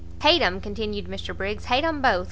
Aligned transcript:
"Hate 0.23 0.41
'em," 0.41 0.61
continued 0.61 1.05
Mr 1.05 1.37
Briggs, 1.37 1.65
"hate 1.65 1.83
'em 1.83 2.01
both! 2.01 2.19